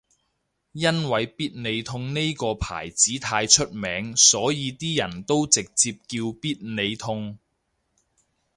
[0.71, 7.37] 因為必理痛呢個牌子太出名所以啲人都直接叫必理痛